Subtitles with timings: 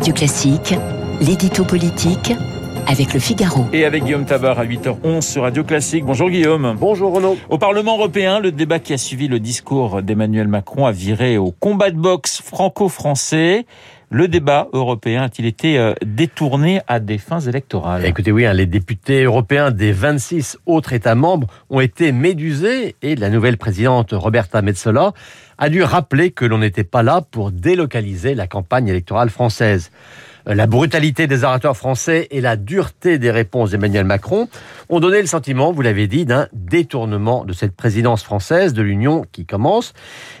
[0.00, 0.74] Radio Classique,
[1.20, 2.32] l'édito politique
[2.86, 3.66] avec le Figaro.
[3.74, 6.06] Et avec Guillaume Tabar à 8h11 sur Radio Classique.
[6.06, 6.74] Bonjour Guillaume.
[6.80, 7.36] Bonjour Renaud.
[7.50, 11.50] Au Parlement européen, le débat qui a suivi le discours d'Emmanuel Macron a viré au
[11.50, 13.66] combat de boxe franco-français.
[14.12, 18.04] Le débat européen a-t-il été euh, détourné à des fins électorales?
[18.04, 23.14] Écoutez, oui, hein, les députés européens des 26 autres États membres ont été médusés et
[23.14, 25.12] la nouvelle présidente Roberta Metsola
[25.58, 29.92] a dû rappeler que l'on n'était pas là pour délocaliser la campagne électorale française.
[30.48, 34.48] Euh, la brutalité des orateurs français et la dureté des réponses d'Emmanuel Macron
[34.88, 39.24] ont donné le sentiment, vous l'avez dit, d'un détournement de cette présidence française de l'Union
[39.32, 39.92] qui commence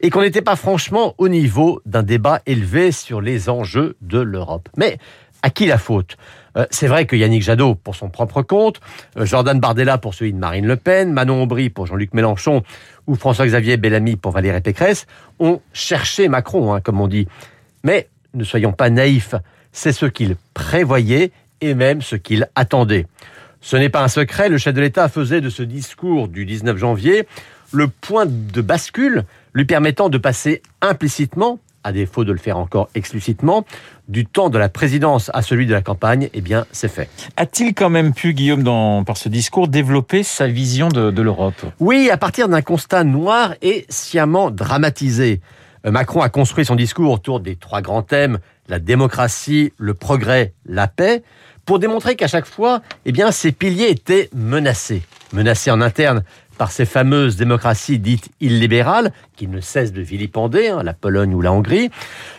[0.00, 4.68] et qu'on n'était pas franchement au niveau d'un débat élevé sur les enjeux de l'Europe.
[4.76, 4.98] Mais
[5.42, 6.16] à qui la faute?
[6.56, 8.80] Euh, C'est vrai que Yannick Jadot pour son propre compte,
[9.18, 12.62] euh, Jordan Bardella pour celui de Marine Le Pen, Manon Aubry pour Jean-Luc Mélenchon
[13.06, 15.06] ou François-Xavier Bellamy pour Valérie Pécresse
[15.38, 17.28] ont cherché Macron, hein, comme on dit.
[17.82, 19.34] Mais ne soyons pas naïfs
[19.74, 23.06] c'est ce qu'il prévoyait et même ce qu'il attendait.
[23.60, 26.78] Ce n'est pas un secret, le chef de l'État faisait de ce discours du 19
[26.78, 27.26] janvier
[27.72, 32.88] le point de bascule lui permettant de passer implicitement, à défaut de le faire encore
[32.94, 33.64] explicitement,
[34.08, 37.08] du temps de la présidence à celui de la campagne, eh bien, c'est fait.
[37.36, 41.64] A-t-il quand même pu, Guillaume, dans, par ce discours, développer sa vision de, de l'Europe?
[41.80, 45.40] Oui, à partir d'un constat noir et sciemment dramatisé.
[45.90, 50.88] Macron a construit son discours autour des trois grands thèmes, la démocratie, le progrès, la
[50.88, 51.22] paix,
[51.66, 55.02] pour démontrer qu'à chaque fois, eh bien, ces piliers étaient menacés.
[55.32, 56.22] Menacés en interne
[56.56, 61.42] par ces fameuses démocraties dites illibérales, qui ne cessent de vilipender, hein, la Pologne ou
[61.42, 61.90] la Hongrie,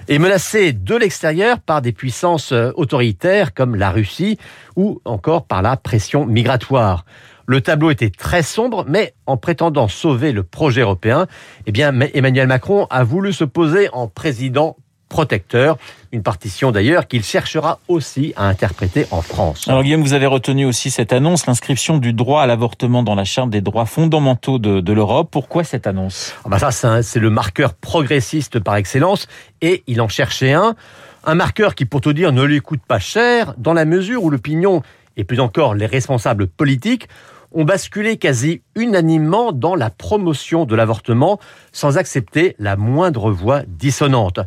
[0.08, 4.38] et menacés de l'extérieur par des puissances euh, autoritaires comme la Russie,
[4.76, 7.06] ou encore par la pression migratoire.
[7.48, 11.28] Le tableau était très sombre, mais en prétendant sauver le projet européen,
[11.66, 14.78] eh bien, Emmanuel Macron a voulu se poser en président
[15.10, 15.78] protecteur,
[16.12, 19.68] une partition d'ailleurs qu'il cherchera aussi à interpréter en France.
[19.68, 23.24] Alors Guillaume, vous avez retenu aussi cette annonce, l'inscription du droit à l'avortement dans la
[23.24, 25.30] Charte des droits fondamentaux de, de l'Europe.
[25.32, 26.34] Pourquoi cette annonce?
[26.44, 29.28] Ah bah Ça, c'est le marqueur progressiste par excellence,
[29.62, 30.76] et il en cherchait un,
[31.24, 34.30] un marqueur qui, pour tout dire, ne lui coûte pas cher, dans la mesure où
[34.30, 34.82] l'opinion,
[35.18, 37.08] et plus encore les responsables politiques,
[37.56, 41.40] ont basculé quasi unanimement dans la promotion de l'avortement
[41.72, 44.40] sans accepter la moindre voix dissonante.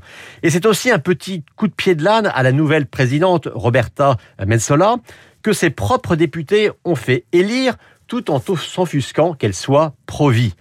[0.43, 4.17] Et c'est aussi un petit coup de pied de l'âne à la nouvelle présidente Roberta
[4.47, 4.97] Metsola
[5.43, 7.75] que ses propres députés ont fait élire
[8.09, 10.55] tout en s'enfusquant qu'elle soit pro-vie.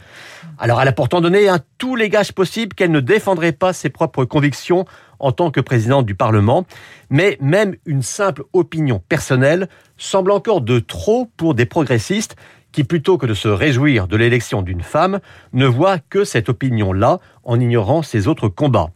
[0.59, 3.89] Alors elle a pourtant donné un tous les gages possibles qu'elle ne défendrait pas ses
[3.89, 4.85] propres convictions
[5.19, 6.65] en tant que présidente du Parlement,
[7.09, 12.35] mais même une simple opinion personnelle semble encore de trop pour des progressistes
[12.71, 15.19] qui, plutôt que de se réjouir de l'élection d'une femme,
[15.53, 18.91] ne voient que cette opinion-là en ignorant ses autres combats.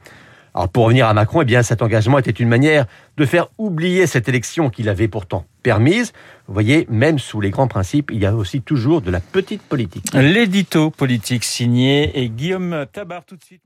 [0.54, 2.86] Alors pour revenir à Macron, eh bien cet engagement était une manière
[3.18, 6.12] de faire oublier cette élection qu'il avait pourtant permise.
[6.48, 9.62] Vous voyez, même sous les grands principes, il y a aussi toujours de la petite
[9.62, 10.14] politique.
[10.14, 13.62] L'édito politique signé et Guillaume Tabar tout de suite.